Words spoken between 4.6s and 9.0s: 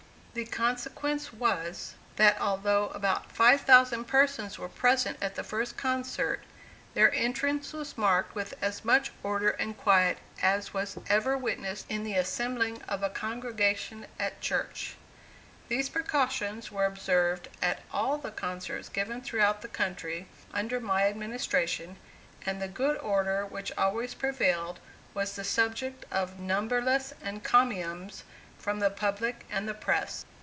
present at the first concert, their entrance was marked with as